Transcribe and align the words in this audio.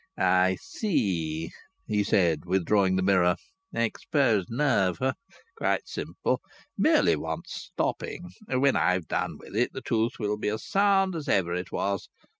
"I 0.17 0.57
see," 0.59 1.51
he 1.85 2.03
said, 2.03 2.39
withdrawing 2.45 2.95
the 2.95 3.03
mirror. 3.03 3.35
"Exposed 3.71 4.47
nerve. 4.49 4.97
Quite 5.55 5.87
simple. 5.87 6.41
Merely 6.75 7.15
wants 7.15 7.69
stopping. 7.71 8.31
When 8.47 8.75
I've 8.75 9.07
done 9.07 9.37
with 9.37 9.55
it 9.55 9.73
the 9.73 9.81
tooth 9.81 10.13
will 10.17 10.37
be 10.39 10.49
as 10.49 10.65
sound 10.65 11.13
as 11.13 11.29
ever 11.29 11.53
it 11.53 11.71
was. 11.71 12.07